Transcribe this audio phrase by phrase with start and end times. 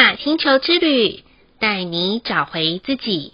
[0.00, 1.22] 雅星球之旅，
[1.60, 3.32] 带你找回自己。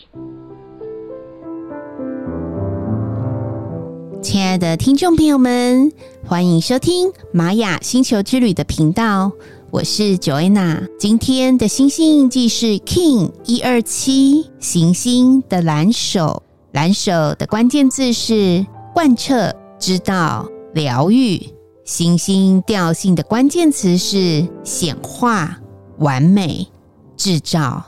[4.20, 5.92] 亲爱的听众朋友们，
[6.26, 9.30] 欢迎收听玛雅星球之旅的频道，
[9.70, 10.88] 我是 Joanna。
[10.98, 16.42] 今天的星星印记是 King 一二七行星的蓝手，
[16.72, 21.40] 蓝手的关键字是贯彻、知道、疗愈。
[21.84, 25.60] 行星调性的关键词是显化、
[25.98, 26.68] 完美、
[27.16, 27.82] 制造。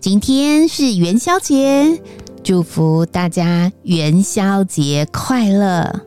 [0.00, 2.02] 今天是元宵节。
[2.44, 6.00] 祝福大家元宵节快乐！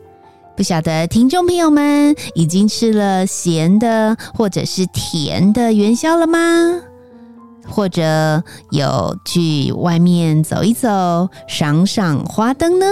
[0.58, 6.82] 不晓得听众朋友们已经吃了咸的或者是甜的元宵了吗？
[7.66, 12.86] 或者有去外面走一走，赏赏花灯呢？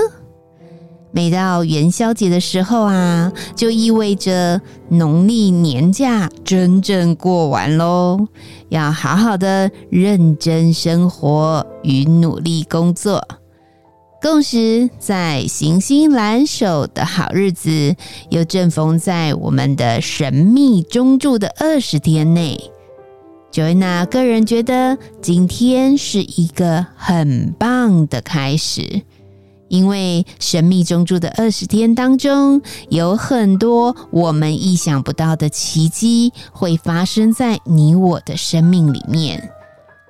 [1.15, 8.27] 每到元宵节的时候啊，就意味着农历年假真正过完喽。
[8.69, 13.23] 要好好的认真生活与努力工作，
[14.19, 17.95] 共识在行星蓝手的好日子，
[18.31, 22.71] 又正逢在我们的神秘中柱的二十天内。
[23.51, 29.03] Joanna 个人觉得今天是一个很棒的开始。
[29.69, 39.49] 因为神秘中柱的二十天当中，有很多我们意想不到的奇迹会发生在你我的生命里面，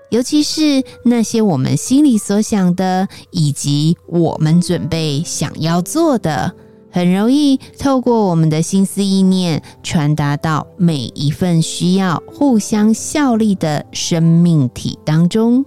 [0.10, 6.54] 尤其是那些我们心里所想的，以及我们准备想要做的，
[6.92, 15.66] 很容易透过我们的心思意念传达到每一份需要互相效力的生命体当中。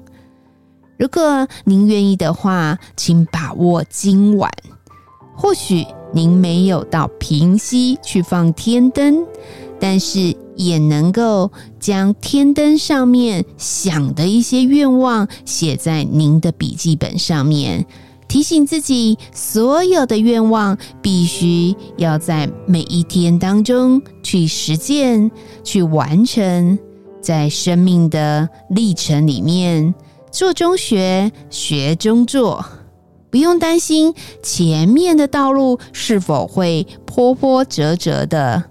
[0.98, 4.50] 如果您愿意的话，请把握今晚。
[5.34, 9.26] 或许您没有到平溪去放天灯，
[9.78, 17.84] 但是也能够将天灯上面想的一些愿望写在您的笔记本上面，
[18.26, 25.30] 提醒自己所有的愿望必须要在每一天当中去实践、
[25.62, 26.78] 去完成，
[27.20, 29.94] 在生命的历程里面。
[30.36, 32.62] 做中学，学中做，
[33.30, 38.64] 不用担心前面的道路是否会波波折折的，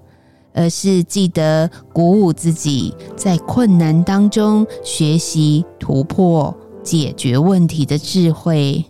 [0.53, 8.86] 而是记得鼓舞自己，在困难当中学习突破、解决问题的智慧，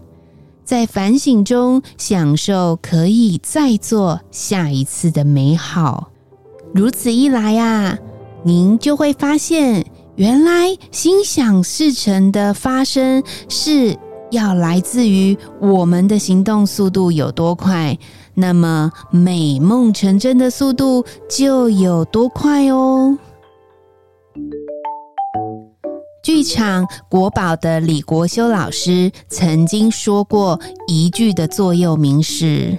[0.66, 6.12] 在反省中享受可以再做下一次的美好。
[6.74, 7.98] 如此一来呀，
[8.44, 9.86] 您就会发现。
[10.16, 13.98] 原来心想事成的发生是
[14.32, 17.98] 要来自于我们的行动速度有多快，
[18.34, 23.18] 那么美梦成真的速度就有多快哦。
[26.24, 32.78] 剧场国宝的李国修老师曾经说过一句的座右铭是：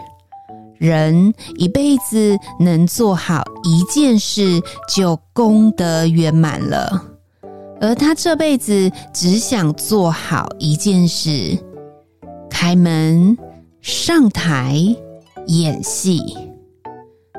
[0.78, 7.15] 人一辈子能做好一件事，就功德圆满了。
[7.80, 11.58] 而他这辈子只想做好一件事：
[12.50, 13.36] 开门、
[13.80, 14.78] 上台、
[15.46, 16.20] 演戏。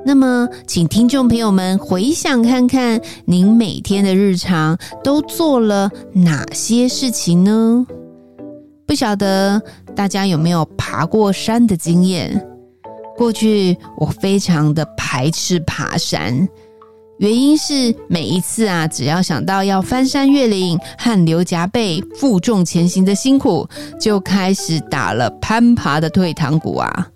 [0.05, 7.85] 那么，请听众朋友们回想看看，您每天的日常都做了哪些事情呢？
[8.85, 9.61] 不晓得
[9.93, 12.41] 大家有没有爬过山的经验？
[13.17, 16.47] 过去我非常的排斥爬山。
[17.19, 23.67] 原因是每一次啊，只要想到要翻山越岭、汗流浃背、负重前行的辛苦，
[23.99, 27.07] 就开始打了攀爬的退堂鼓啊。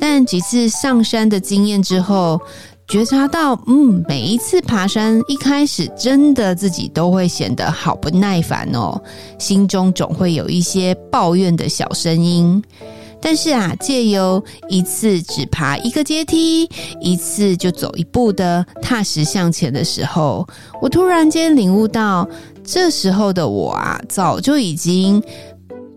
[0.00, 2.40] 但几次上山的经验之后，
[2.88, 8.98] 觉察到，嗯，每一次爬山一开始，真的自己都会显得好不耐烦哦，
[9.38, 12.62] 心中总会有一些抱怨的小声音。
[13.20, 16.68] 但是啊，借由一次只爬一个阶梯，
[17.00, 20.46] 一次就走一步的踏实向前的时候，
[20.80, 22.28] 我突然间领悟到，
[22.62, 25.20] 这时候的我啊，早就已经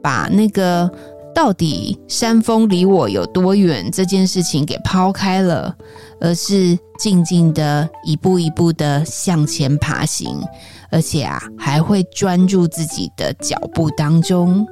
[0.01, 0.89] 把那个
[1.36, 5.75] 到底山峰离我有多远这件事情给抛开了，
[6.19, 10.42] 而是静静的一步一步的向前爬行，
[10.89, 14.65] 而且啊，还会专注自己的脚步当中。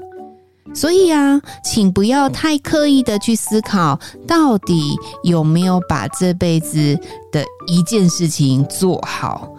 [0.74, 6.98] 所以啊，请不要太刻意的去思考，到底有没有把这辈子
[7.32, 9.50] 的一件事情做好，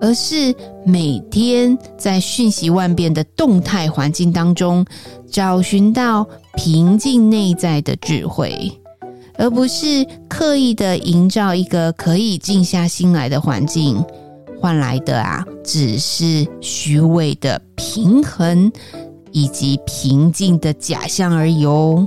[0.00, 0.54] 而是
[0.86, 4.84] 每天在瞬息万变的动态环境当中，
[5.28, 8.70] 找寻到平静内在的智慧，
[9.36, 14.04] 而不是刻意的营造一个可以静下心来的环境。
[14.60, 18.72] 换来的啊，只是虚伪的平衡
[19.32, 22.06] 以及平静的假象而已哦。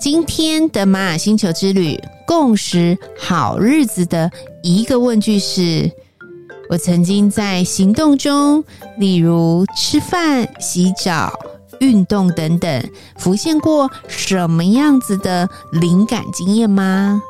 [0.00, 4.30] 今天的玛雅星球之旅，共识好日子的
[4.62, 5.90] 一个问句是：
[6.68, 8.62] 我曾经在行动中，
[8.98, 11.32] 例如吃饭、洗澡、
[11.80, 17.22] 运动等等，浮现过什么样子的灵感经验吗？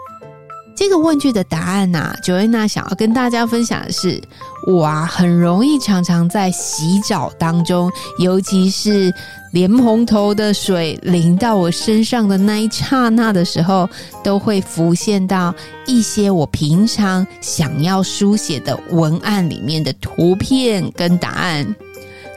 [0.77, 4.21] 这个问句的答案呐、啊，Joanna 想要跟大家分享的是，
[4.67, 9.15] 我啊很容易常常在洗澡当中，尤其是
[9.53, 13.89] 莲蓬头的水淋到我身上的那一刹那的时候，
[14.25, 15.55] 都会浮现到
[15.87, 21.75] 一些我平常想要书写的文案里面的图片跟答案。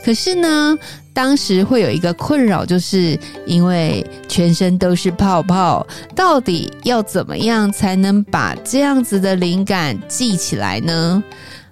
[0.06, 0.78] 可是呢，
[1.18, 5.84] 当时会有一个困扰，就是因为全身都是泡泡，
[6.16, 11.24] 到底要怎么样才能把这样子的灵感记起来呢？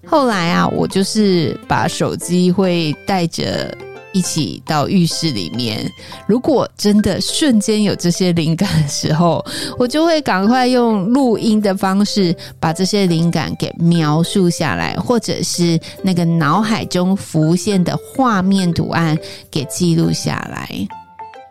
[0.04, 3.72] 后来啊，我就是把手机会带着。
[4.16, 5.86] 一起到浴室里面，
[6.26, 9.46] 如果真的瞬间有这些灵感的时候，
[9.78, 19.18] 我就会赶快用录音的方式把这些灵感给描述下来，或者是那个脑海中浮现的画面图案
[19.52, 20.70] 给记录下来。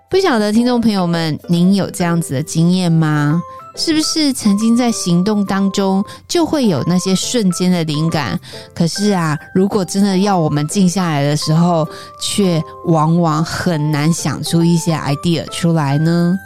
[0.08, 3.42] 不晓得听众朋友们，您有这样子的经验吗？
[3.76, 8.38] 是不是曾经在行动当中就会有那些瞬间的灵感？
[8.74, 11.86] 可是啊，如果真的要我们静下来的时候，
[12.20, 16.36] 却往往很难想出一些 idea 出来呢？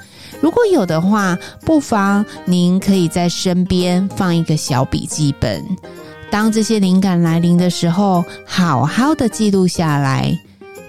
[0.40, 1.36] 如果有的话，
[1.66, 5.64] 不妨您可以在身边放一个小笔记本，
[6.30, 10.38] 当这些灵感来临的时候，好好的记录下来。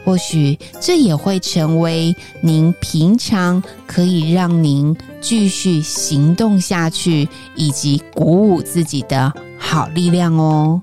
[0.06, 10.82] 或许这也会成为您平常可以让您继续行动下去，以及鼓舞自己的好力量哦。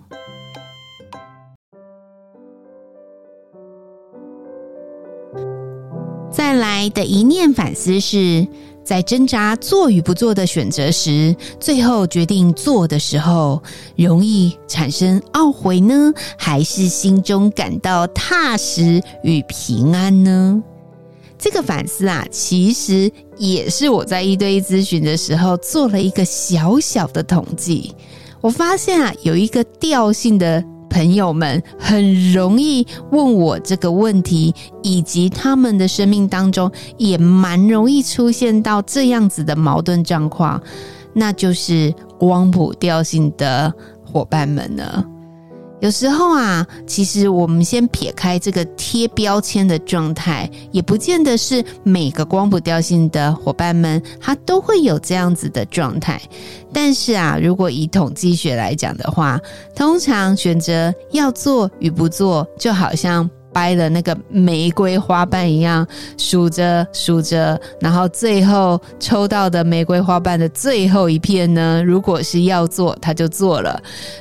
[6.30, 8.46] 再来的一念反思是，
[8.86, 13.60] 在挣扎做与不做的选择时，最后决定做的时候，
[13.96, 20.62] 容易产生懊悔呢，还是心中感到踏实与平安呢？
[21.36, 27.92] 这个反思啊，其实也是我在一对一咨询的时候做了一个小小的统计。
[28.40, 30.64] 我发现啊，有一个调性的。
[30.88, 40.60] 朋友们很容易问我这个问题，以及他们的生命当中也蛮容易出现到这样子的矛盾状况，
[41.12, 43.72] 那就是光谱调性的
[44.04, 45.04] 伙伴们呢。
[45.80, 56.20] 有时候啊，其实我们先撇开这个贴标签的状态，也不见得是每个光谱调性的伙伴们他都会有这样子的状态。
[56.72, 59.38] 但是啊，如果以统计学来讲的话，
[59.74, 63.28] 通常选择要做与不做，就好像。
[63.56, 65.86] 掰了那个玫瑰花瓣一样，
[66.18, 73.74] 数着数着，然后最后抽到的玫瑰花瓣的最后一片呢，如果是要做，他就做了；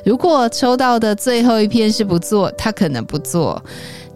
[0.06, 3.62] 如果抽到的最后一片是不做，他可能不做。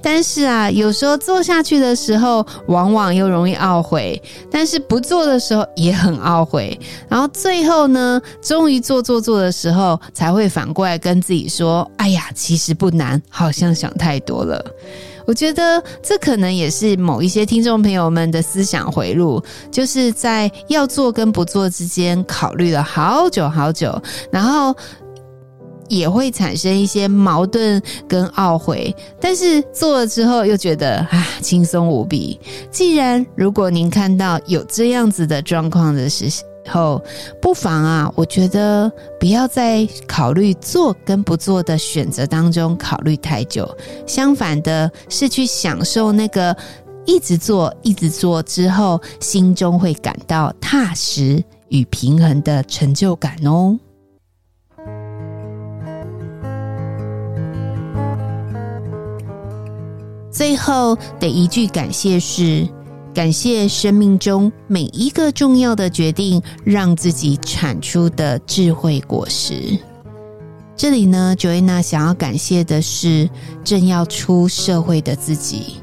[0.02, 4.18] 但是啊，有时候做下去的时候，往往又容易懊悔；
[4.50, 6.80] 但是不做的时候也很懊悔。
[7.10, 14.64] 然后最后呢，终于做做做的时候，才会反过来跟自己说：“哎呀，其实不难，好像想太多了。”
[15.30, 19.40] 我觉得这可能也是某一些听众朋友们的思想回路，
[19.72, 24.76] 就是在要做跟不做之间考虑了好久好久，然后。
[25.92, 32.40] 也会产生一些矛盾跟懊悔，但是做了之后又觉得啊，轻松无比。
[32.70, 36.30] 既然如果您看到有这样子的状况的时
[36.70, 37.04] 后，
[37.42, 43.70] 不妨啊，我觉得不要在考虑做跟不做的选择当中考虑太久，
[44.08, 46.56] 相反的是去享受那个
[47.06, 53.78] 一直做一直做之后，心中会感到踏实与平衡的成就感哦。
[60.32, 62.66] 最后的一句感谢是：
[63.20, 69.78] 感谢生命中每一个重要的决定，让自己产出的智慧果实。
[70.74, 73.30] 这里呢，Joanna 想要感谢的是
[73.62, 75.82] 正要出社会的自己。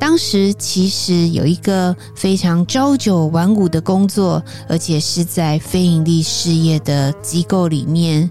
[0.00, 8.30] 当时其实有一个非常朝九晚五的工作，而且是在非营利事业的机构里面。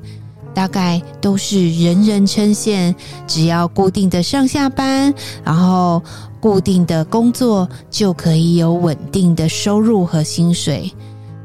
[0.53, 2.93] 大概都是人人称羡，
[3.27, 6.01] 只要固定的上下班，然后
[6.39, 10.91] 固定的工作，就可以有稳定的收入和薪水。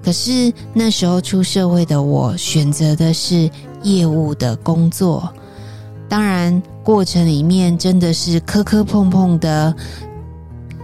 [0.03, 3.51] 可是那时候出社会的我，选择的是
[3.83, 5.29] 业务的工作。
[6.09, 9.75] 当然，过程里面真的是磕磕碰碰的，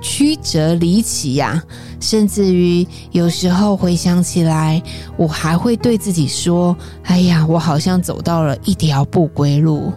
[0.03, 1.63] 曲折离奇呀。
[2.01, 4.83] 甚至于有时候回想起来，
[5.17, 9.93] 我还会对自己说：“哎呀，我好像走到了一条不归路。”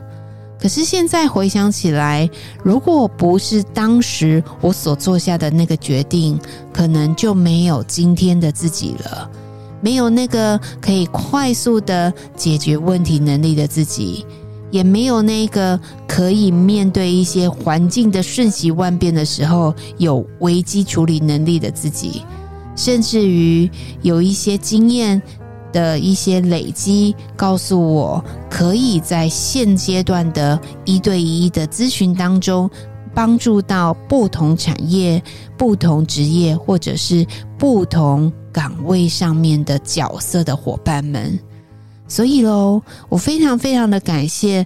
[0.58, 2.28] 可是现在回想起来，
[2.64, 6.40] 如果不是当时我所做下的那个决定，
[6.72, 9.30] 可能就没有今天的自己了，
[9.82, 14.26] 没有那个可以快速的解决问题能力的自己，
[14.75, 22.22] 也没有那个可以面对一些环境的瞬息万变的时候有危机处理能力的自己，
[22.75, 23.70] 甚至于
[24.01, 25.22] 有一些经验。
[25.72, 32.70] 的一些累积，告诉我可以在现阶段的一对一的咨询当中，
[33.13, 35.22] 帮助到不同产业、
[35.58, 37.27] 不同职业或者是
[37.58, 41.38] 不同岗位上面的角色的伙伴们。
[42.08, 44.66] 所以喽，我非常非常的感谢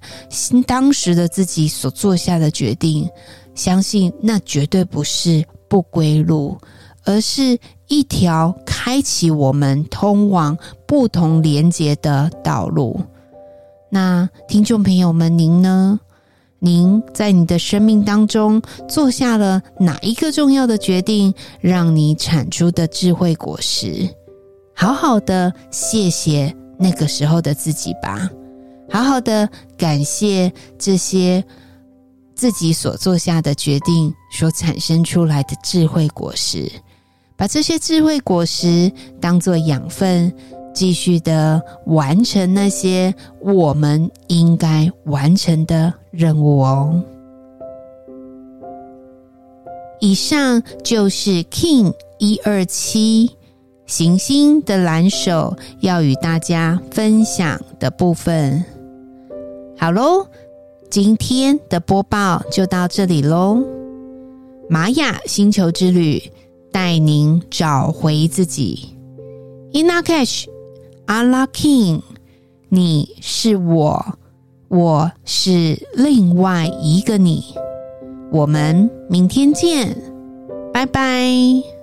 [0.68, 3.10] 当时的自己所做下的决定，
[3.56, 6.58] 相信那绝对不是不归路，
[7.06, 7.58] 而是。
[7.92, 10.56] 一条开启我们通往
[10.86, 13.02] 不同连接的道路。
[13.90, 16.00] 那听众朋友们，您呢？
[16.60, 24.08] 您在你的生命当中做下了哪一个重要的决定，让你产出的智慧果实？
[24.76, 28.30] 好好的谢谢那个时候的自己吧，
[28.90, 31.44] 好好的感谢这些
[32.34, 36.72] 自己所做下的决定所产生出来的智慧果实。
[37.36, 40.34] 把这些智慧果实当作养分，
[40.74, 47.04] 继续的完成那些我们应该完成的任务哦。
[50.00, 53.32] 以上就是 King 一二七
[53.90, 58.64] 行星的蓝手要与大家分享的部分。
[59.76, 60.28] 好喽，
[60.92, 63.58] 今天的播报就到这里喽。
[64.70, 66.22] 玛雅星球之旅。
[66.72, 68.90] 带您找回自己
[69.74, 70.46] ，In Lak'ech,
[71.08, 72.02] ala k'in，
[72.70, 74.06] 你是我，
[74.68, 77.44] 我是另外一个你，
[78.32, 79.98] 我们明天见，
[80.72, 81.79] 拜拜。